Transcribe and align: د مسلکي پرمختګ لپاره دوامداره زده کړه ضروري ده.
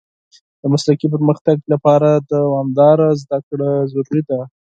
د 0.61 0.63
مسلکي 0.73 1.07
پرمختګ 1.15 1.57
لپاره 1.73 2.09
دوامداره 2.33 3.07
زده 3.21 3.39
کړه 3.47 3.69
ضروري 3.93 4.21
ده. 4.29 4.39